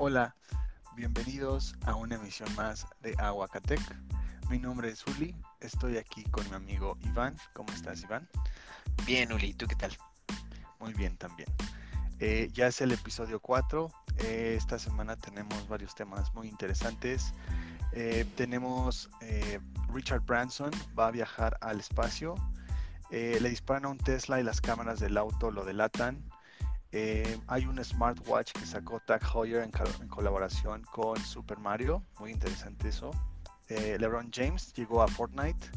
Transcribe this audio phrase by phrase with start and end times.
[0.00, 0.36] Hola,
[0.94, 3.80] bienvenidos a una emisión más de Aguacatec.
[4.48, 7.36] Mi nombre es Uli, estoy aquí con mi amigo Iván.
[7.52, 8.28] ¿Cómo estás, Iván?
[9.04, 9.90] Bien, Uli, ¿tú qué tal?
[10.78, 11.48] Muy bien también.
[12.20, 13.90] Eh, ya es el episodio 4.
[14.18, 17.34] Eh, esta semana tenemos varios temas muy interesantes.
[17.90, 19.10] Eh, tenemos
[19.92, 22.36] Richard Branson va a viajar al espacio.
[23.10, 26.22] le disparan a un Tesla y las cámaras del auto lo delatan.
[26.92, 32.02] Hay un smartwatch que sacó Tag Heuer en, colaboración con Super Mario.
[32.18, 33.10] Muy interesante eso.
[33.68, 35.70] LeBron James llegó a Fortnite.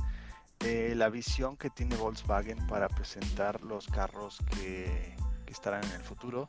[0.95, 5.15] la visión que tiene Volkswagen para presentar los carros que
[5.47, 6.47] estarán en el futuro.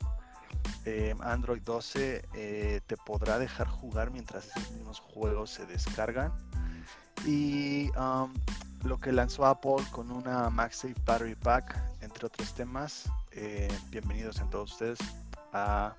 [0.85, 6.31] Eh, Android 12 eh, te podrá dejar jugar mientras esos mismos juegos se descargan.
[7.25, 8.33] Y um,
[8.83, 13.09] lo que lanzó Apple con una MagSafe Battery Pack, entre otros temas.
[13.35, 14.99] Eh, bienvenidos en todos ustedes
[15.53, 15.95] a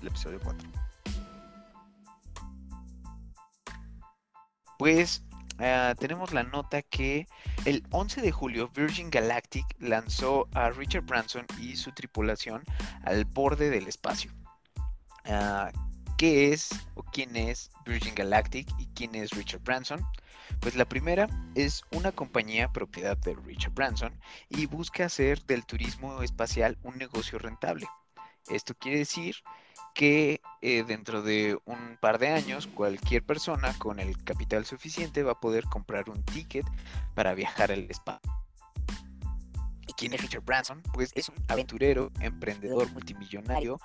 [0.00, 0.68] el episodio 4.
[4.78, 5.22] Pues
[5.60, 7.26] Ah, tenemos la nota que
[7.64, 12.62] el 11 de julio Virgin Galactic lanzó a Richard Branson y su tripulación
[13.02, 14.30] al borde del espacio.
[15.24, 15.72] Ah,
[16.16, 20.04] ¿Qué es o quién es Virgin Galactic y quién es Richard Branson?
[20.60, 24.18] Pues la primera es una compañía propiedad de Richard Branson
[24.48, 27.86] y busca hacer del turismo espacial un negocio rentable.
[28.48, 29.36] Esto quiere decir
[29.94, 35.32] que eh, dentro de un par de años cualquier persona con el capital suficiente va
[35.32, 36.66] a poder comprar un ticket
[37.14, 38.37] para viajar al espacio.
[39.98, 40.80] ¿Y quién es Richard Branson?
[40.94, 43.80] Pues es un aventurero, emprendedor multimillonario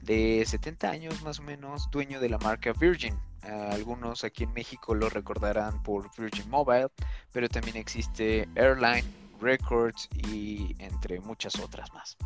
[0.00, 3.14] de 70 años más o menos, dueño de la marca Virgin.
[3.42, 6.88] algunos aquí en México lo recordarán por Virgin Mobile,
[7.32, 9.04] pero también existe Airline,
[9.42, 12.16] Records y entre muchas otras más.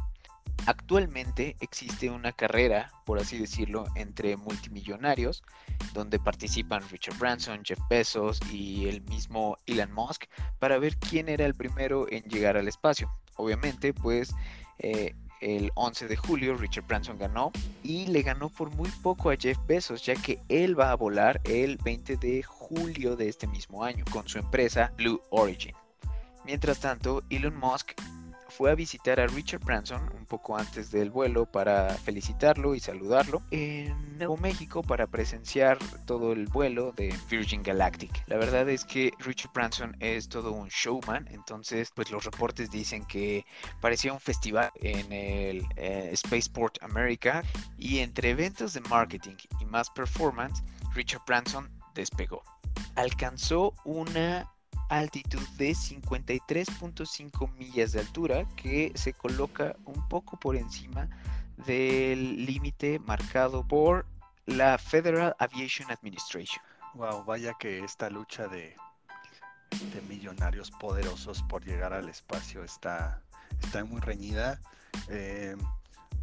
[0.67, 5.43] Actualmente existe una carrera, por así decirlo, entre multimillonarios,
[5.95, 10.27] donde participan Richard Branson, Jeff Bezos y el mismo Elon Musk,
[10.61, 13.11] para ver quién era el primero en llegar al espacio.
[13.37, 14.35] Obviamente, pues
[14.79, 17.51] eh, el 11 de julio Richard Branson ganó
[17.83, 21.41] y le ganó por muy poco a Jeff Bezos, ya que él va a volar
[21.45, 25.75] el 20 de julio de este mismo año con su empresa Blue Origin.
[26.45, 27.93] Mientras tanto, Elon Musk
[28.57, 33.43] fue a visitar a Richard Branson un poco antes del vuelo para felicitarlo y saludarlo
[33.51, 38.23] en Nuevo México para presenciar todo el vuelo de Virgin Galactic.
[38.27, 43.05] La verdad es que Richard Branson es todo un showman, entonces pues los reportes dicen
[43.07, 43.47] que
[43.81, 47.43] parecía un festival en el eh, Spaceport America
[47.79, 50.63] y entre eventos de marketing y más performance,
[50.95, 52.43] Richard Branson despegó.
[52.97, 54.52] Alcanzó una
[54.99, 61.09] altitud de 53.5 millas de altura que se coloca un poco por encima
[61.67, 64.05] del límite marcado por
[64.45, 66.63] la Federal Aviation Administration.
[66.95, 68.77] Wow, vaya que esta lucha de,
[69.95, 73.23] de millonarios poderosos por llegar al espacio está,
[73.63, 74.61] está muy reñida.
[75.09, 75.57] Eh,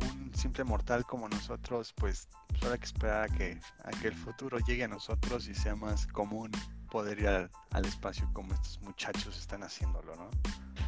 [0.02, 2.28] un simple mortal como nosotros, pues
[2.62, 6.06] habrá que esperar a que, a que el futuro llegue a nosotros y sea más
[6.06, 6.52] común
[6.90, 10.30] poder ir al, espacio como estos muchachos están haciéndolo, ¿no?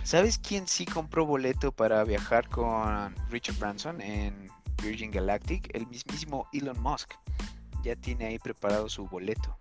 [0.03, 4.49] ¿Sabes quién sí compró boleto para viajar con Richard Branson en
[4.81, 5.69] Virgin Galactic?
[5.75, 7.13] El mismísimo Elon Musk.
[7.83, 9.57] Ya tiene ahí preparado su boleto.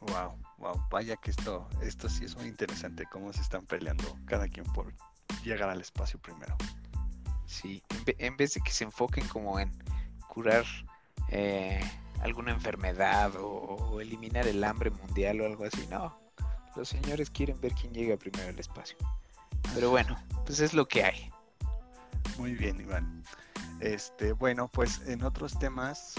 [0.00, 4.48] Wow, wow, vaya que esto, esto sí es muy interesante cómo se están peleando cada
[4.48, 4.94] quien por
[5.42, 6.56] llegar al espacio primero.
[7.46, 7.82] Sí,
[8.18, 9.70] en, vez de que se enfoquen como en
[10.28, 10.64] curar
[11.28, 11.80] eh,
[12.20, 15.86] alguna enfermedad o, eliminar el hambre mundial o algo así.
[15.88, 16.16] No,
[16.76, 18.96] los señores quieren ver quién llega primero al espacio.
[19.74, 21.30] Pero bueno, pues es lo que hay.
[22.38, 23.24] Muy bien, Iván.
[23.80, 26.14] Este, bueno, pues en otros temas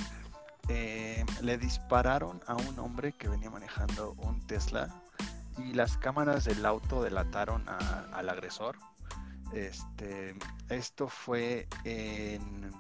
[0.67, 5.01] eh, le dispararon a un hombre que venía manejando un Tesla
[5.57, 8.77] y las cámaras del auto delataron al agresor.
[9.53, 10.35] Este,
[10.69, 12.71] esto fue en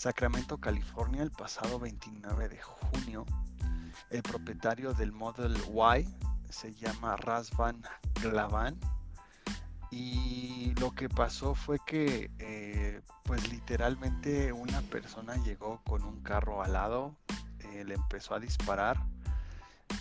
[0.00, 3.26] Sacramento, California, el pasado 29 de junio.
[4.08, 7.82] El propietario del Model Y se llama Razvan
[8.14, 8.80] Glavan.
[9.90, 16.62] Y lo que pasó fue que, eh, pues literalmente una persona llegó con un carro
[16.62, 17.14] al lado,
[17.58, 18.96] eh, le empezó a disparar.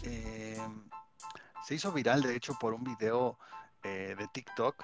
[0.04, 0.66] Eh,
[1.66, 3.38] se hizo viral, de hecho, por un video
[3.84, 4.81] de TikTok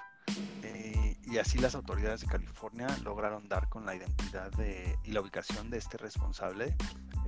[0.62, 5.20] eh, y así las autoridades de California lograron dar con la identidad de, y la
[5.20, 6.76] ubicación de este responsable,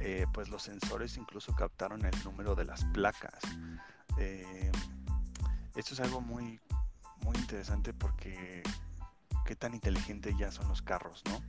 [0.00, 3.40] eh, pues los sensores incluso captaron el número de las placas.
[4.18, 4.70] Eh,
[5.74, 6.60] esto es algo muy,
[7.22, 8.62] muy interesante porque
[9.44, 11.40] qué tan inteligentes ya son los carros, ¿no?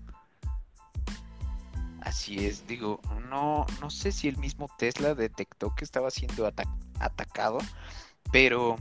[2.02, 6.48] Así es, digo, no, no sé si el mismo Tesla detectó que estaba siendo
[7.00, 7.60] atacado,
[8.32, 8.78] pero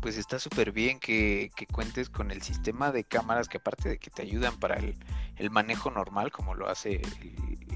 [0.00, 4.10] pues está súper bien que, cuentes con el sistema de cámaras que aparte de que
[4.10, 7.00] te ayudan para el, manejo normal, como lo hace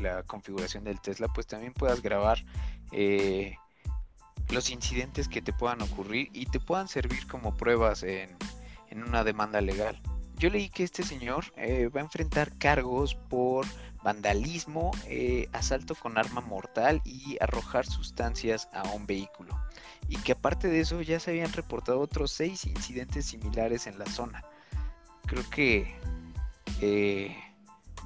[0.01, 2.39] la configuración del Tesla, pues también puedas grabar
[2.93, 3.57] eh,
[4.51, 8.37] los incidentes que te puedan ocurrir y te puedan servir como pruebas en,
[8.95, 10.01] una demanda legal.
[10.37, 13.67] Yo leí que este señor eh, va a enfrentar cargos por
[14.05, 19.59] vandalismo, eh, asalto con arma mortal y arrojar sustancias a un vehículo.
[20.09, 24.07] Y que aparte de eso ya se habían reportado otros seis incidentes similares en la
[24.07, 24.45] zona.
[25.27, 25.99] Creo que
[26.81, 27.37] eh,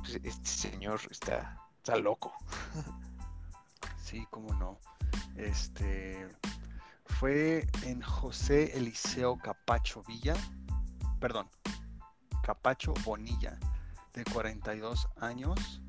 [0.01, 2.33] pues, este señor está, está loco.
[4.01, 4.79] Sí, cómo no.
[5.37, 6.27] Este
[7.05, 10.35] fue en José Eliseo Capacho Villa,
[11.21, 11.47] perdón,
[12.43, 13.59] Capacho Bonilla,
[14.15, 15.83] de 42 años,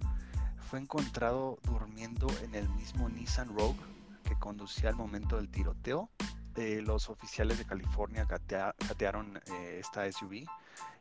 [0.69, 3.79] fue encontrado durmiendo en el mismo Nissan Rogue
[4.23, 6.11] que conducía al momento del tiroteo.
[6.57, 10.45] Eh, los oficiales de California catearon eh, esta SUV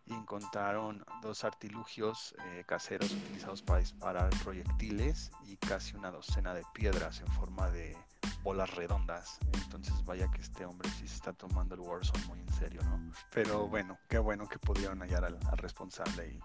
[0.07, 6.65] y encontraron dos artilugios eh, caseros utilizados para disparar proyectiles y casi una docena de
[6.73, 7.95] piedras en forma de
[8.43, 9.39] bolas redondas.
[9.53, 13.13] Entonces vaya que este hombre sí se está tomando el Warzone muy en serio, ¿no?
[13.35, 16.41] Pero bueno, qué bueno que pudieron hallar al, al responsable y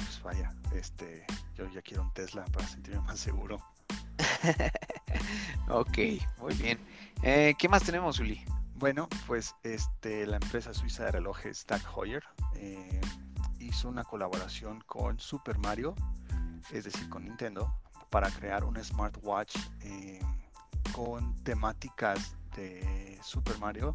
[0.00, 1.24] pues vaya, este,
[1.54, 3.58] yo ya quiero un Tesla para sentirme más seguro.
[5.68, 5.98] ok,
[6.38, 6.78] muy bien.
[7.22, 8.44] Eh, ¿Qué más tenemos, Uli?
[8.76, 12.22] Bueno, pues este, la empresa suiza de relojes Tag Heuer
[12.54, 13.00] eh,
[13.58, 15.94] hizo una colaboración con Super Mario,
[16.72, 17.74] es decir, con Nintendo,
[18.08, 20.20] para crear un smartwatch eh,
[20.92, 23.94] con temáticas de Super Mario.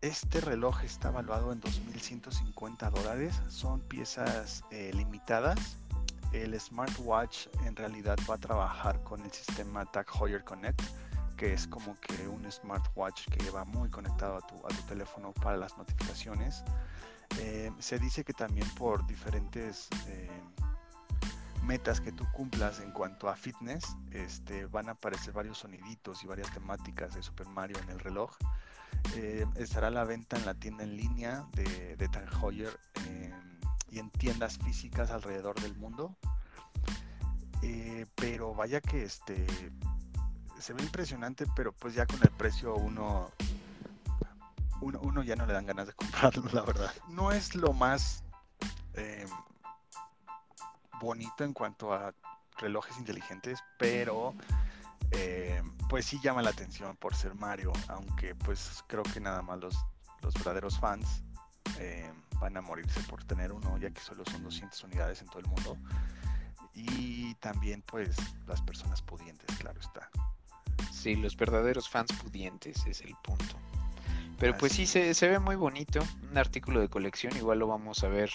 [0.00, 3.34] Este reloj está evaluado en 2.150 dólares.
[3.48, 5.76] Son piezas eh, limitadas.
[6.32, 10.80] El smartwatch en realidad va a trabajar con el sistema Tag Heuer Connect,
[11.36, 15.32] que es como que un smartwatch que va muy conectado a tu, a tu teléfono
[15.32, 16.62] para las notificaciones.
[17.40, 20.30] Eh, se dice que también por diferentes eh,
[21.64, 26.28] metas que tú cumplas en cuanto a fitness, este, van a aparecer varios soniditos y
[26.28, 28.30] varias temáticas de Super Mario en el reloj.
[29.16, 32.78] Eh, estará a la venta en la tienda en línea de, de Tag Heuer
[33.90, 36.16] y en tiendas físicas alrededor del mundo.
[37.62, 39.46] Eh, pero vaya que este
[40.60, 43.30] se ve impresionante, pero pues ya con el precio uno,
[44.80, 46.92] uno, ya no le dan ganas de comprarlo, la verdad.
[47.08, 48.22] No es lo más
[48.94, 49.26] eh,
[51.00, 52.12] bonito en cuanto a
[52.58, 54.34] relojes inteligentes, pero
[55.12, 59.58] eh, pues sí llama la atención por ser Mario, aunque pues creo que nada más
[59.58, 59.76] los,
[60.22, 61.22] los verdaderos fans
[61.78, 62.10] eh,
[62.40, 65.46] van a morirse por tener uno, ya que solo son 200 unidades en todo el
[65.46, 65.76] mundo.
[66.74, 68.16] Y también pues
[68.46, 70.10] las personas pudientes, claro está.
[70.92, 73.56] Sí, los verdaderos fans pudientes es el punto.
[74.38, 76.00] Pero pues sí, se, se, ve muy bonito.
[76.30, 78.30] Un artículo de colección, igual lo vamos a ver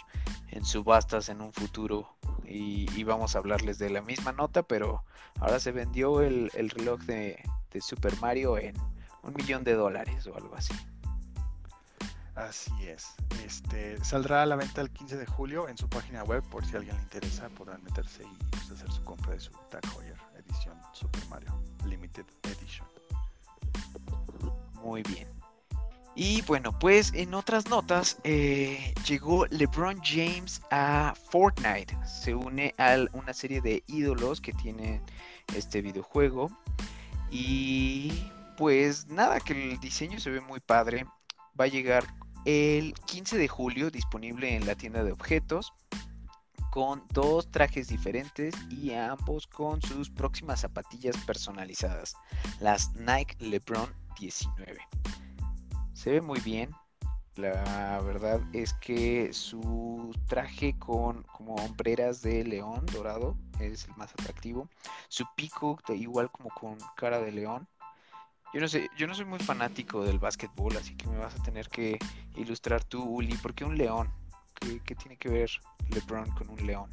[0.50, 2.18] en subastas en un futuro
[2.54, 5.04] y, vamos a hablarles de la misma nota, pero
[5.40, 7.42] ahora se vendió el, reloj de,
[7.80, 8.76] Super Mario en
[9.24, 10.76] un millón de dólares o algo así.
[12.36, 13.16] Así es.
[13.44, 16.76] Este saldrá a la venta el 15 de julio en su página web por si
[16.76, 20.18] a alguien le interesa podrán meterse y pues, hacer su compra de su Tag Heuer
[20.38, 22.88] edición Super Mario Limited Edition.
[24.84, 25.43] Muy bien.
[26.16, 31.98] Y bueno, pues en otras notas, eh, llegó LeBron James a Fortnite.
[32.06, 35.02] Se une a una serie de ídolos que tiene
[35.56, 36.52] este videojuego.
[37.32, 38.12] Y
[38.58, 41.06] pues nada, que el diseño se ve muy padre.
[41.60, 42.06] Va a llegar
[42.46, 45.74] el 15 de julio disponible en la tienda de objetos
[46.74, 52.16] con dos trajes diferentes y ambos con sus próximas zapatillas personalizadas,
[52.60, 54.80] las Nike LeBron 19.
[56.04, 56.76] Se ve muy bien.
[57.38, 64.12] La verdad es que su traje con como hombreras de león dorado es el más
[64.12, 64.68] atractivo.
[65.08, 67.70] Su pico igual como con cara de león.
[68.54, 71.44] Yo no sé, yo no soy muy fanático del básquetbol, así que me vas a
[71.44, 71.98] tener que
[72.36, 73.38] ilustrar tú, Uli.
[73.38, 74.12] ¿Por qué un león?
[74.60, 75.50] ¿Qué, tiene que ver
[75.88, 76.92] LeBron con un león?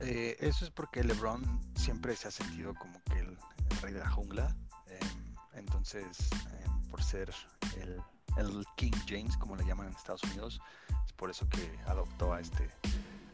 [0.00, 1.42] Eh, eso es porque LeBron
[1.76, 3.38] siempre se ha sentido como que el,
[3.80, 4.54] rey de la jungla.
[4.86, 6.28] Em, entonces,
[6.62, 7.32] em, por ser
[7.80, 8.02] el
[8.40, 10.60] el King James, como le llaman en Estados Unidos.
[11.04, 12.68] Es por eso que adoptó a este,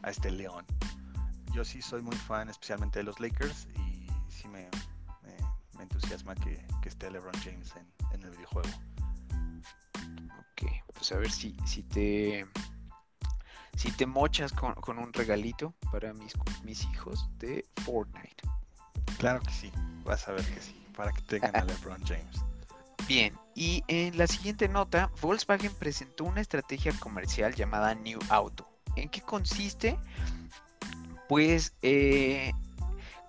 [0.03, 0.65] a este león.
[1.53, 4.69] Yo sí soy muy fan, especialmente de los Lakers, y sí me,
[5.75, 8.69] me, entusiasma que, que, esté LeBron James en, en, el videojuego.
[10.39, 12.45] Ok, pues a ver si, si te
[13.77, 16.33] si te mochas con, un regalito para mis,
[16.63, 18.43] mis hijos de Fortnite.
[19.19, 19.71] Claro que sí,
[20.03, 22.43] vas a ver que sí, para que tengan a LeBron James.
[23.07, 28.67] Bien, y en la siguiente nota, Volkswagen presentó una estrategia comercial llamada New Auto.
[28.97, 29.97] ¿En qué consiste?
[31.29, 32.51] Pues eh,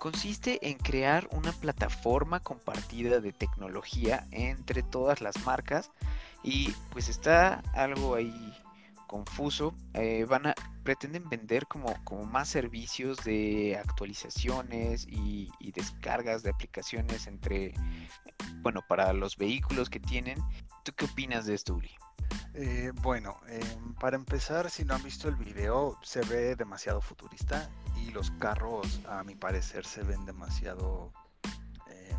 [0.00, 5.92] consiste en crear una plataforma compartida de tecnología entre todas las marcas
[6.42, 8.52] y pues está algo ahí
[9.06, 9.75] confuso.
[9.94, 10.54] Eh, van a
[10.88, 17.75] pretenden vender como, como más servicios de actualizaciones y, descargas de aplicaciones entre
[18.62, 20.42] bueno para los vehículos que tienen.
[20.85, 21.90] ¿Tú qué opinas de esto, Uli?
[22.54, 27.68] Eh, bueno, em, para empezar, si no han visto el video, se ve demasiado futurista
[27.97, 31.12] y los carros, a mi parecer, se ven demasiado
[31.88, 32.18] em,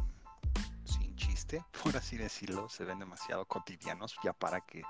[0.86, 4.84] sin chiste, por así decirlo, se ven demasiado cotidianos ya para que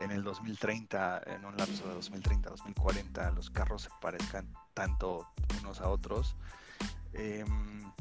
[0.00, 5.28] en el 2030, en un lapso de 2030-2040, los carros se parezcan tanto
[5.60, 6.36] unos a otros.
[7.12, 7.92] Em,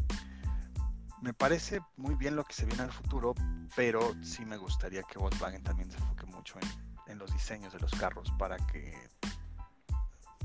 [1.22, 3.36] me parece muy bien lo que se viene al futuro,
[3.75, 7.91] pero sí me gustaría que Volkswagen también se enfoque mucho en, los diseños de los
[7.91, 8.96] carros para que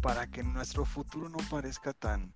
[0.00, 2.32] para que nuestro futuro no parezca tan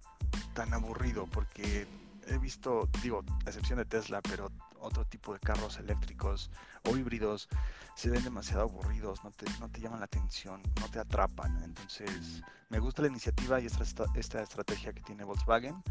[0.55, 1.89] tan aburrido, porque
[2.27, 6.51] he visto, digo, a excepción de Tesla, pero otro tipo de carros eléctricos
[6.85, 7.49] o híbridos
[7.95, 11.63] se ven demasiado aburridos, no te, no te llaman la atención, no te atrapan.
[11.65, 15.83] Entonces, me gusta la iniciativa y esta, esta estrategia que tiene Volkswagen,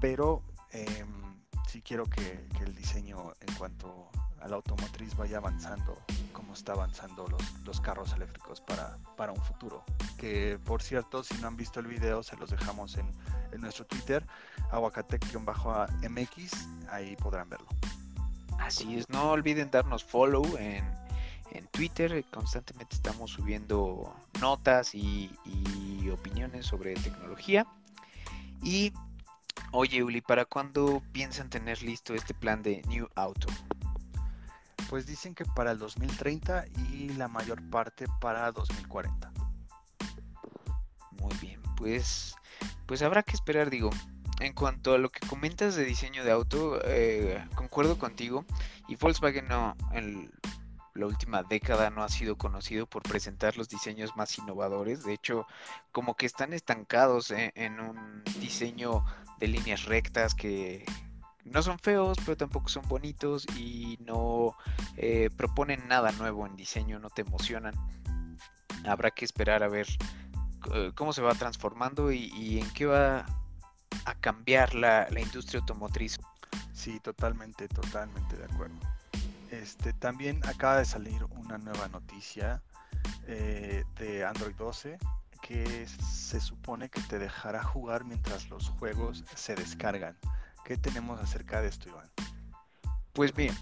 [0.00, 1.04] pero eh,
[1.66, 6.02] sí quiero que, el diseño en cuanto a la automotriz vaya avanzando
[6.32, 9.84] como está avanzando los, los carros eléctricos para, para, un futuro.
[10.18, 13.10] Que por cierto, si no han visto el video, se los dejamos en,
[13.52, 14.26] en nuestro Twitter,
[14.70, 16.50] aguacatec-mx,
[16.90, 17.68] ahí podrán verlo.
[18.58, 20.84] Así es, no olviden darnos follow en,
[21.52, 27.66] en Twitter, constantemente estamos subiendo notas y, y opiniones sobre tecnología.
[28.62, 28.92] Y
[29.72, 33.48] Oye, Uli, ¿para cuándo piensan tener listo este plan de New Auto?
[34.88, 39.32] Pues dicen que para el 2030 y la mayor parte para 2040.
[41.20, 42.36] Muy bien, pues,
[42.86, 43.90] pues habrá que esperar, digo.
[44.40, 48.44] En cuanto a lo que comentas de diseño de auto, eh, concuerdo contigo.
[48.88, 50.30] Y Volkswagen no, en
[50.94, 55.04] la última década no ha sido conocido por presentar los diseños más innovadores.
[55.04, 55.46] De hecho,
[55.92, 59.04] como que están estancados en un diseño
[59.38, 60.84] de líneas rectas que
[61.46, 64.56] no son feos, pero tampoco son bonitos y no
[64.96, 67.74] eh, proponen nada nuevo en diseño, no te emocionan.
[68.84, 69.86] Habrá que esperar a ver
[70.74, 73.26] eh, cómo se va transformando y, en qué va
[74.06, 76.18] a cambiar la, industria automotriz.
[76.72, 78.76] Sí, totalmente, totalmente de acuerdo.
[79.50, 82.62] Este, también acaba de salir una nueva noticia
[83.26, 84.98] eh, de Android 12
[85.42, 90.16] que se supone que te dejará jugar mientras los juegos se descargan.
[90.64, 92.10] ¿Qué tenemos acerca de esto, Iván?
[93.12, 93.54] Pues bien,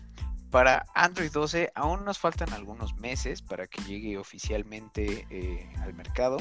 [0.50, 6.38] para Android 12 aún nos faltan algunos meses para que llegue oficialmente eh, al mercado,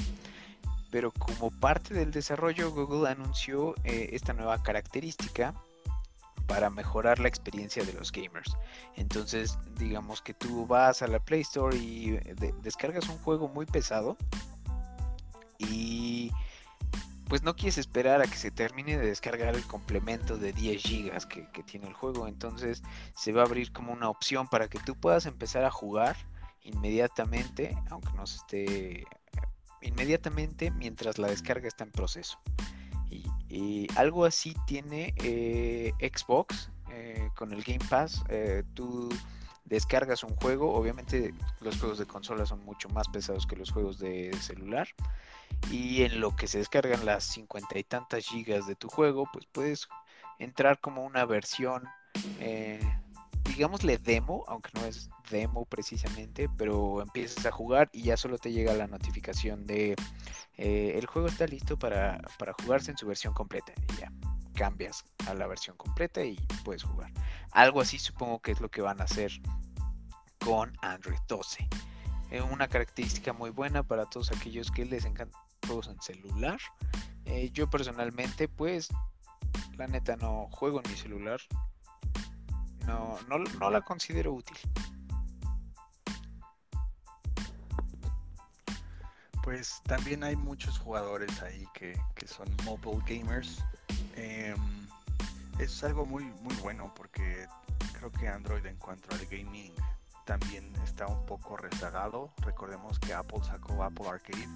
[0.93, 5.55] pero como parte del desarrollo Google anunció eh, esta nueva característica
[6.45, 8.55] para mejorar la experiencia de los gamers.
[8.95, 13.65] Entonces, digamos que tú vas a la Play Store y eh, descargas un juego muy
[13.65, 14.17] pesado
[15.57, 16.31] y
[17.27, 21.25] pues no quieres esperar a que se termine de descargar el complemento de 10 gigas
[21.25, 22.27] que, tiene el juego.
[22.27, 22.83] Entonces
[23.15, 26.15] se va a abrir como una opción para que tú puedas empezar a jugar
[26.61, 29.07] inmediatamente, aunque no se esté
[29.83, 32.39] inmediatamente mientras la descarga está en proceso.
[33.49, 38.23] Y, algo así tiene eh, Xbox eh, con el Game Pass.
[38.29, 39.09] Eh, tú
[39.65, 43.99] descargas un juego, obviamente los juegos de consola son mucho más pesados que los juegos
[43.99, 44.87] de celular
[45.71, 49.45] y en lo que se descargan las cincuenta y tantas gigas de tu juego, pues
[49.51, 49.87] puedes
[50.39, 51.83] entrar como una versión,
[53.43, 58.51] digámosle demo, aunque no es demo precisamente, pero empiezas a jugar y ya solo te
[58.51, 59.95] llega la notificación de
[60.57, 64.11] eh, el juego está listo para, para jugarse en su versión completa y ya
[64.53, 67.11] cambias a la versión completa y puedes jugar.
[67.51, 69.31] Algo así supongo que es lo que van a hacer
[70.43, 71.67] con Android 12.
[72.31, 76.59] Eh, una característica muy buena para todos aquellos que les encanta juegos en celular.
[77.25, 78.89] Eh, yo personalmente, pues,
[79.77, 81.39] la neta no juego en mi celular.
[82.87, 84.57] No, no, la considero útil.
[89.43, 93.63] Pues también hay muchos jugadores ahí que, son mobile gamers.
[94.15, 94.57] Em,
[95.59, 97.45] es algo muy, muy bueno porque
[97.97, 99.73] creo que Android en cuanto al gaming
[100.25, 102.31] también está un poco rezagado.
[102.37, 104.47] Recordemos que Apple sacó Apple Arcade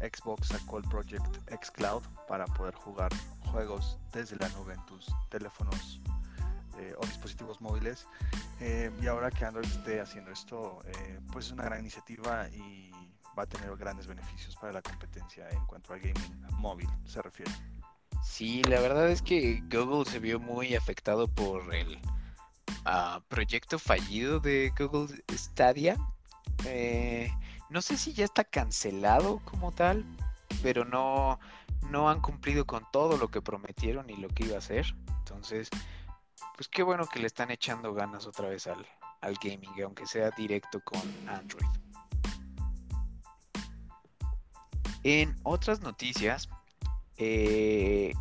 [0.00, 1.26] Xbox sacó el Project
[1.62, 3.12] xCloud para poder jugar
[3.52, 6.00] juegos desde la nube en tus teléfonos
[6.80, 8.06] eh, o dispositivos móviles.
[8.60, 12.90] Eh, y ahora que Android esté haciendo esto, eh, pues es una gran iniciativa y
[13.38, 17.52] va a tener grandes beneficios para la competencia en cuanto al gaming móvil se refiere.
[18.22, 22.00] Sí, la verdad es que Google se vio muy afectado por el
[22.86, 25.96] ah, proyecto fallido de Google Stadia.
[27.68, 30.04] no sé si ya está cancelado como tal,
[30.62, 31.38] pero no,
[31.90, 34.86] no han cumplido con todo lo que prometieron y lo que iba a hacer.
[35.18, 35.68] Entonces,
[36.60, 38.86] pues qué bueno que le están echando ganas otra vez al,
[39.42, 41.64] gaming, aunque sea directo con Android.
[45.02, 46.50] En otras noticias,
[47.16, 48.12] eh,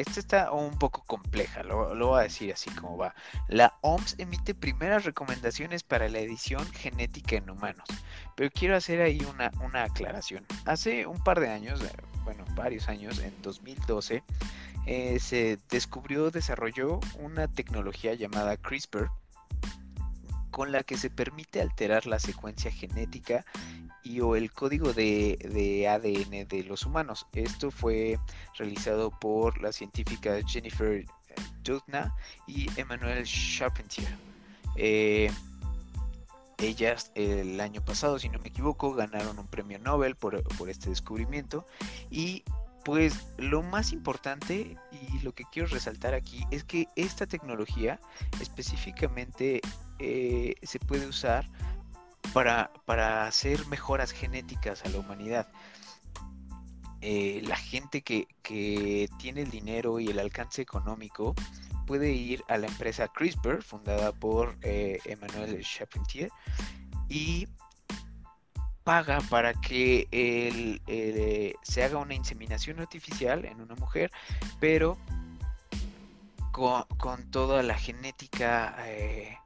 [0.00, 3.14] esta está un poco compleja, lo, voy a decir así como va.
[3.48, 7.86] La OMS emite primeras recomendaciones para la edición genética en humanos,
[8.34, 10.46] pero quiero hacer ahí una, una aclaración.
[10.64, 11.92] Hace un par de años, eh,
[12.24, 14.22] bueno, varios años, en 2012,
[14.86, 19.10] eh, se descubrió, desarrolló una tecnología llamada CRISPR,
[20.50, 23.44] con la que se permite alterar la secuencia genética
[24.02, 27.26] y o el código de, ADN de los humanos.
[27.32, 28.18] Esto fue
[28.56, 31.04] realizado por la científica Jennifer
[31.62, 32.14] Doudna
[32.46, 34.08] y Emmanuel Charpentier.
[34.76, 35.30] Eh,
[36.58, 41.66] ellas el año pasado, si no me equivoco, ganaron un premio Nobel por, este descubrimiento
[42.10, 42.44] y
[42.84, 48.00] pues lo más importante y lo que quiero resaltar aquí es que esta tecnología
[48.40, 49.60] específicamente
[49.98, 51.46] eh, se puede usar
[52.32, 55.48] para, hacer mejoras genéticas a la humanidad.
[57.00, 58.28] Eh, la gente que,
[59.18, 61.34] tiene el dinero y el alcance económico
[61.86, 66.30] puede ir a la empresa CRISPR, fundada por eh, Emmanuel Charpentier,
[67.08, 67.48] y
[68.84, 70.08] paga para que
[71.62, 74.10] se haga una inseminación artificial en una mujer,
[74.58, 74.98] pero
[76.98, 79.36] con, toda la genética eh,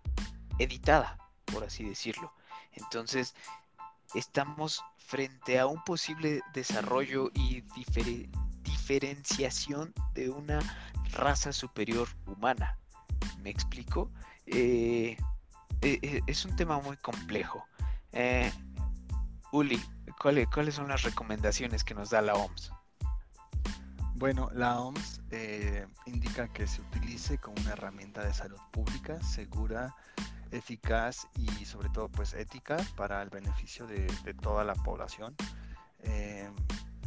[0.59, 2.33] editada, por así decirlo.
[2.77, 3.35] Entonces,
[4.15, 7.63] estamos frente a un posible desarrollo y
[8.63, 10.61] diferenciación de una
[11.13, 12.79] raza superior humana.
[13.43, 14.11] ¿Me explico?
[14.47, 15.17] Eh,
[15.83, 17.65] eh, eh, es un tema muy complejo.
[19.53, 19.81] Uli,
[20.21, 22.73] ¿cuáles, son las recomendaciones que nos da la OMS?
[24.15, 25.21] Bueno, la OMS
[26.07, 29.95] indica que se utilice como una herramienta de salud pública segura,
[30.57, 34.07] eficaz y sobre todo pues ética para el beneficio de,
[34.40, 35.35] toda la población.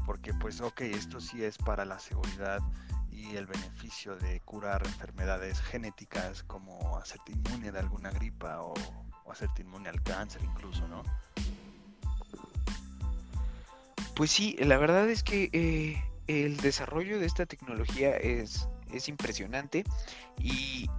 [0.05, 2.61] porque pues ok, esto sí es para la seguridad
[3.17, 8.73] y el beneficio de curar enfermedades genéticas como hacerte inmune de alguna gripa o,
[9.29, 11.03] hacerte inmune al cáncer incluso, ¿no?
[14.15, 19.83] Pues sí, la verdad es que eh, el desarrollo de esta tecnología es, es impresionante
[20.39, 20.89] y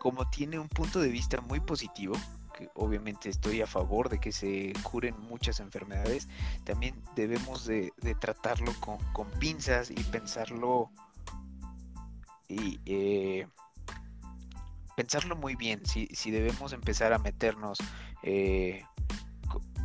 [0.00, 2.16] como tiene un punto de vista muy positivo,
[2.74, 6.26] obviamente estoy a favor de que se curen muchas enfermedades,
[6.64, 10.90] también debemos de, tratarlo con, pinzas y pensarlo
[12.48, 13.46] y eh,
[14.96, 17.76] pensarlo muy bien, si, debemos empezar a meternos
[18.22, 18.82] eh,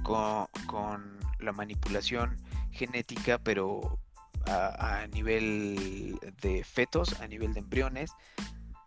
[0.02, 2.38] con, la manipulación
[2.72, 4.00] genética, pero
[4.48, 8.12] a, nivel de fetos, a nivel de embriones,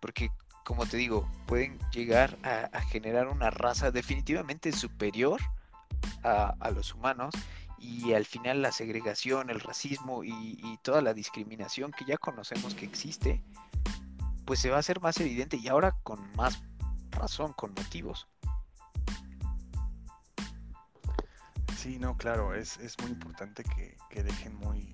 [0.00, 0.30] porque
[0.68, 5.40] como te digo, pueden llegar a, generar una raza definitivamente superior
[6.22, 7.34] a, los humanos
[7.78, 12.84] y al final la segregación, el racismo y, toda la discriminación que ya conocemos que
[12.84, 13.42] existe,
[14.44, 16.62] pues se va a hacer más evidente y ahora con más
[17.12, 18.28] razón, con motivos.
[21.78, 24.92] Sí, no, claro, es, es muy importante que, que dejen muy,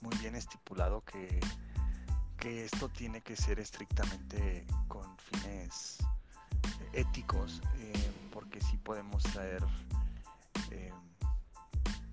[0.00, 1.40] muy bien estipulado que
[2.40, 5.98] que esto tiene que ser estrictamente con fines
[6.94, 9.62] éticos, eh, porque si podemos traer
[10.70, 10.90] eh,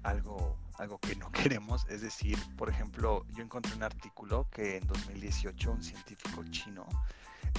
[0.04, 1.86] algo, algo que no queremos.
[1.90, 6.86] Es decir, por ejemplo, yo encontré un artículo que en 2018 un científico chino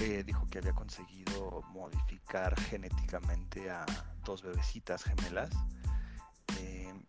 [0.01, 3.87] eh, dijo que había conseguido modificar genéticamente a
[4.25, 5.51] dos bebecitas gemelas.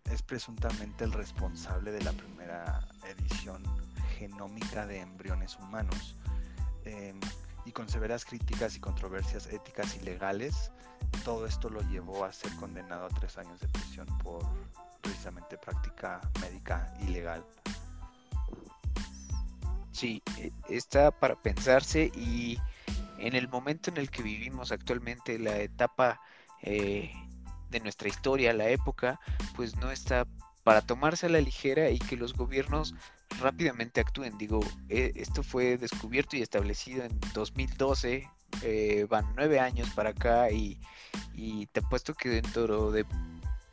[0.05, 3.63] es presuntamente el responsable de la primera edición
[4.19, 6.15] genómica de embriones humanos.
[6.85, 7.19] Em,
[7.65, 10.71] y con severas críticas y controversias éticas y legales,
[11.23, 14.43] todo esto lo llevó a ser condenado a tres años de prisión por
[15.01, 17.45] precisamente práctica médica ilegal.
[19.91, 22.59] Sí, e, está para pensarse y
[23.17, 26.21] en el momento en el que vivimos actualmente, la etapa
[26.61, 27.11] eh,
[27.69, 29.19] de nuestra historia, la época,
[29.55, 30.25] pues no está
[30.63, 32.95] para tomarse a la ligera y que los gobiernos
[33.39, 34.37] rápidamente actúen.
[34.37, 38.29] Digo, eh, esto fue descubierto y establecido en 2012,
[38.63, 40.79] eh, van nueve años para acá y,
[41.33, 43.05] y te apuesto que dentro de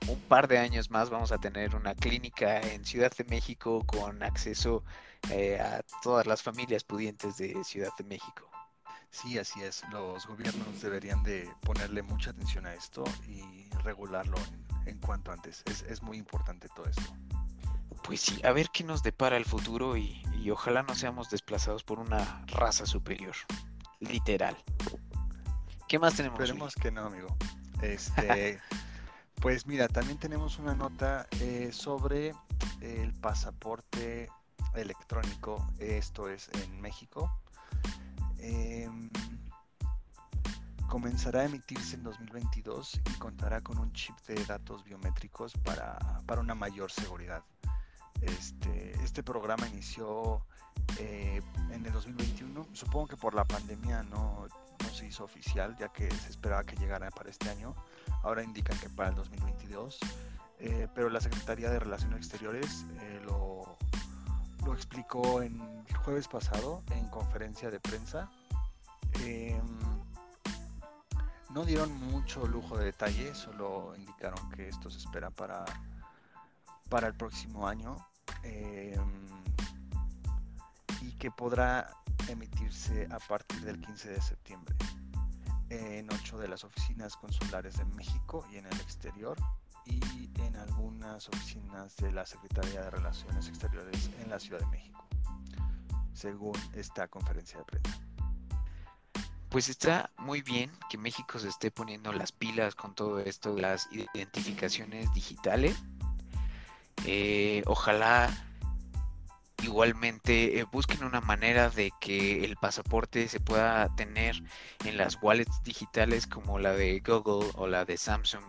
[0.08, 4.22] un par de años más vamos a tener una clínica en Ciudad de México con
[4.22, 4.84] acceso
[5.30, 8.48] eh, a todas las familias pudientes de Ciudad de México.
[9.10, 9.82] Sí, así es.
[9.90, 14.36] Los gobiernos deberían de ponerle mucha atención a esto y regularlo
[14.84, 15.64] en, cuanto antes.
[15.66, 17.02] Es, muy importante todo esto.
[18.06, 21.82] Pues sí, a ver qué nos depara el futuro y, y ojalá no seamos desplazados
[21.82, 23.34] por una raza superior.
[23.98, 24.56] Literal.
[25.88, 26.38] ¿Qué más tenemos?
[26.40, 27.36] Esperemos que no, amigo.
[27.82, 28.60] Este,
[29.40, 32.32] pues mira, también tenemos una nota eh, sobre
[32.80, 34.28] el pasaporte
[34.74, 35.66] electrónico.
[35.78, 37.30] Esto es en México.
[38.38, 39.10] Em,
[40.88, 45.98] comenzará a emitirse en 2022 y contará con un chip de datos biométricos para,
[46.38, 47.42] una mayor seguridad.
[48.22, 50.40] Este, este programa inició
[50.98, 52.68] eh, en el 2021.
[52.72, 54.46] Supongo que por la pandemia no,
[54.92, 57.74] se hizo oficial, ya que se esperaba que llegara para este año.
[58.22, 59.98] Ahora indican que para el 2022.
[60.58, 63.76] Eh, pero la Secretaría de Relaciones Exteriores eh, lo,
[64.64, 68.30] lo, explicó en el jueves pasado en conferencia de prensa.
[69.22, 69.60] Em,
[71.50, 75.64] no dieron mucho lujo de detalle, solo indicaron que esto se espera para,
[76.88, 77.96] para el próximo año
[78.42, 79.26] em,
[81.02, 81.90] y que podrá
[82.28, 84.76] emitirse a partir del 15 de septiembre
[85.68, 89.36] en ocho de las oficinas consulares de México y en el exterior
[89.84, 90.00] y
[90.40, 95.04] en algunas oficinas de la Secretaría de Relaciones Exteriores en la Ciudad de México,
[96.12, 98.00] según esta conferencia de prensa.
[99.48, 103.62] Pues está muy bien que México se esté poniendo las pilas con todo esto de
[103.62, 105.76] las identificaciones digitales.
[107.04, 108.30] Eh, ojalá
[109.62, 114.42] Igualmente, eh, busquen una manera de que el pasaporte se pueda tener
[114.84, 118.44] en las wallets digitales como la de Google o la de Samsung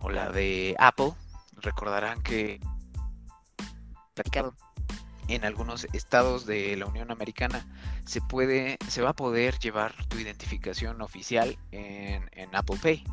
[0.00, 1.14] o la de Apple.
[1.56, 2.60] Recordarán que
[5.28, 7.66] en algunos estados de la Unión Americana
[8.04, 13.04] se puede, se va a poder llevar tu identificación oficial en, en Apple Pay.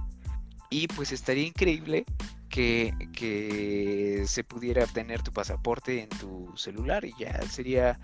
[0.69, 2.05] Y pues estaría increíble
[2.49, 7.99] que, se pudiera obtener tu pasaporte en tu celular y ya sería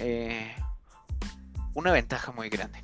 [0.00, 0.54] eh,
[1.74, 2.82] una ventaja muy grande.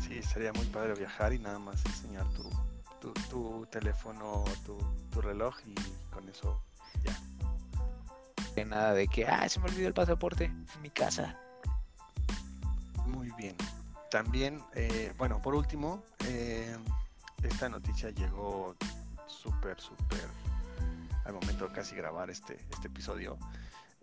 [0.00, 4.78] Sí, sería muy padre viajar y nada más enseñar tu, tu, teléfono, tu,
[5.10, 5.74] tu, reloj y
[6.12, 6.62] con eso
[7.04, 8.64] ya.
[8.64, 11.38] Nada de que, ah, se me olvidó el pasaporte en mi casa.
[13.06, 13.56] Muy bien.
[14.10, 16.76] También, eh, bueno, por último, eh,
[17.42, 18.76] esta noticia llegó
[19.30, 20.28] súper, súper
[21.24, 23.38] al momento de casi grabar este, este episodio.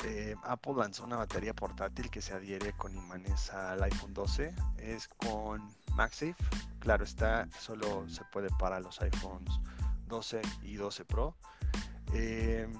[0.03, 4.53] Eh, Apple lanzó una batería portátil que se adhiere con imanes al iPhone 12.
[4.77, 6.35] Es con MagSafe.
[6.79, 9.59] Claro está, solo se puede para los iPhones
[10.07, 11.35] 12 y 12 Pro.
[12.13, 12.71] Eh,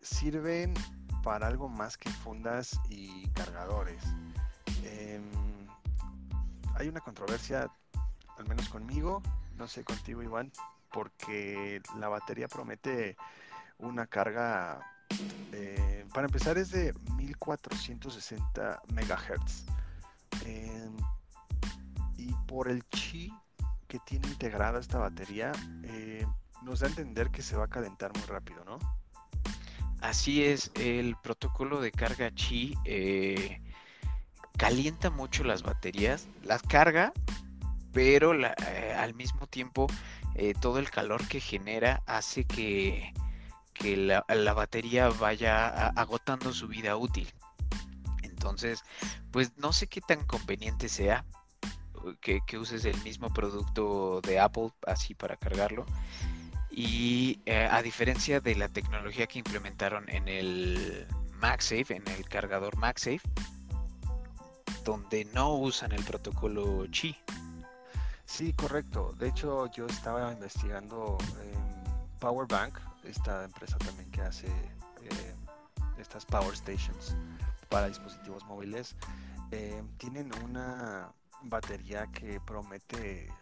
[0.00, 0.74] sirven
[1.22, 4.02] para algo más que fundas y cargadores.
[4.84, 5.24] Em,
[6.74, 7.70] hay una controversia,
[8.38, 9.22] al menos conmigo,
[9.56, 10.52] no sé contigo Iván,
[10.98, 13.16] porque la batería promete
[13.78, 14.80] una carga,
[15.52, 19.64] eh, para empezar es de 1460 MHz.
[22.16, 23.32] y por el chi
[23.86, 25.52] que tiene integrada esta batería,
[25.84, 26.26] eh,
[26.62, 28.80] nos da a entender que se va a calentar muy rápido, ¿no?
[30.00, 33.62] Así es, el protocolo de carga chi eh,
[34.56, 37.12] calienta mucho las baterías, las carga,
[37.98, 38.32] pero
[38.96, 39.88] al mismo tiempo
[40.36, 43.12] eh, todo el calor que genera hace que,
[43.82, 44.22] la,
[44.54, 47.28] batería vaya agotando su vida útil.
[48.22, 48.84] Entonces,
[49.32, 51.24] pues no sé qué tan conveniente sea
[52.04, 55.84] uh, que, uses el mismo producto de Apple así para cargarlo.
[56.70, 62.76] Y eh, a diferencia de la tecnología que implementaron en el MagSafe, en el cargador
[62.76, 63.22] MagSafe,
[64.84, 67.16] donde no usan el protocolo Qi,
[68.28, 69.14] Sí, correcto.
[69.18, 75.34] De hecho, yo estaba investigando en Powerbank, esta empresa también que hace eh,
[75.98, 77.16] estas Power Stations
[77.70, 78.94] para dispositivos móviles.
[79.50, 81.10] Eh, tienen una
[81.42, 83.32] batería que promete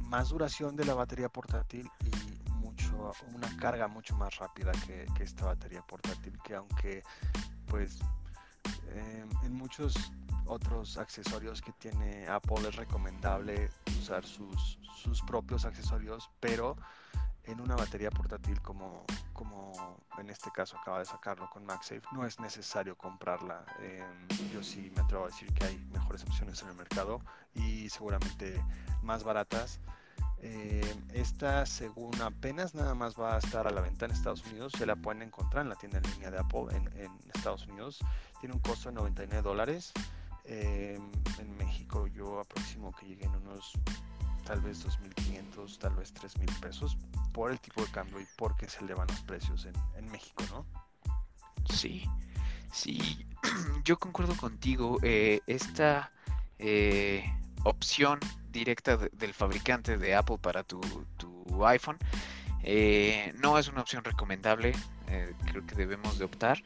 [0.00, 5.46] más duración de la batería portátil y mucho una carga mucho más rápida que, esta
[5.46, 7.02] batería portátil que aunque
[7.66, 8.00] pues
[8.88, 9.94] eh, en muchos
[10.46, 16.76] otros accesorios que tiene Apple es recomendable usar sus, sus propios accesorios, pero
[17.46, 19.72] en una batería portátil como, como
[20.18, 23.64] en este caso acaba de sacarlo con MagSafe, no es necesario comprarla.
[23.80, 27.20] Em, yo sí me atrevo a decir que hay mejores opciones en el mercado
[27.54, 28.62] y seguramente
[29.02, 29.80] más baratas.
[30.38, 34.72] Em, esta, según apenas nada más va a estar a la venta en Estados Unidos,
[34.76, 38.00] se la pueden encontrar en la tienda en línea de Apple en, en Estados Unidos.
[38.40, 39.92] Tiene un costo de 99 dólares.
[40.48, 41.02] Em,
[41.38, 43.72] en México yo aproximo que lleguen unos
[44.44, 46.96] tal vez 2.500, tal vez 3.000 pesos
[47.32, 50.64] por el tipo de cambio y porque se elevan los precios en, México, ¿no?
[51.68, 52.04] Sí,
[52.72, 53.26] sí,
[53.84, 54.98] yo concuerdo contigo.
[55.02, 56.12] Eh, esta
[56.60, 57.24] eh,
[57.64, 58.20] opción
[58.52, 60.80] directa del fabricante de Apple para tu,
[61.66, 61.98] iPhone
[62.62, 64.72] eh, no es una opción recomendable.
[65.46, 66.62] creo que debemos de optar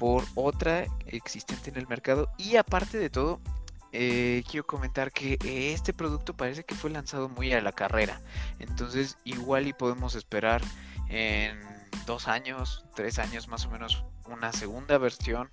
[0.00, 3.38] por otra existente en el mercado y aparte de todo
[3.92, 5.36] eh, quiero comentar que
[5.74, 8.18] este producto parece que fue lanzado muy a la carrera.
[8.60, 10.62] Entonces igual y podemos esperar
[11.10, 11.60] en
[12.06, 15.50] dos años, tres años más o menos una segunda versión.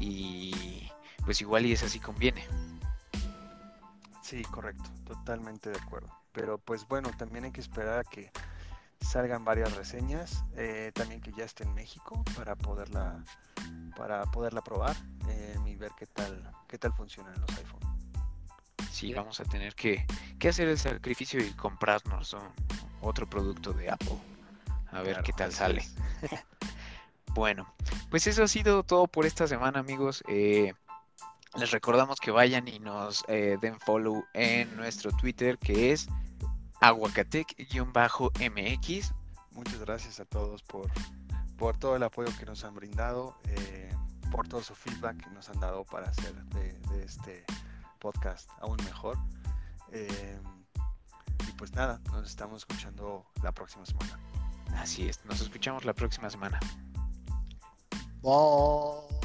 [0.00, 0.90] Y
[1.24, 2.44] pues igual y es así conviene.
[4.20, 6.12] Sí, correcto, totalmente de acuerdo.
[6.32, 8.32] Pero pues bueno, también hay que esperar a que
[9.00, 13.24] salgan varias reseñas, eh, también que ya esté en México para poderla
[13.96, 14.96] para poderla probar
[15.28, 17.80] eh, y ver qué tal qué tal funcionan los iPhone.
[18.90, 20.04] Sí, vamos a tener que,
[20.48, 22.36] hacer el sacrificio y comprarnos
[23.00, 24.18] otro producto de Apple.
[24.90, 25.84] A ver qué tal sale.
[27.34, 27.72] bueno,
[28.10, 30.24] pues eso ha sido todo por esta semana, amigos.
[30.26, 30.72] Eh,
[31.56, 36.08] les recordamos que vayan y nos den follow en nuestro Twitter, que es
[36.80, 39.14] aguacatec-mx.
[39.52, 40.90] Muchas gracias a todos por,
[41.56, 43.94] por todo el apoyo que nos han brindado, eh,
[44.30, 47.44] por todo su feedback que nos han dado para hacer de, este
[47.98, 49.18] podcast aún mejor.
[49.92, 50.38] Eh,
[51.48, 54.18] y pues nada, nos estamos escuchando la próxima semana.
[54.74, 56.60] Así es, nos escuchamos la próxima semana.
[58.22, 59.17] Bye.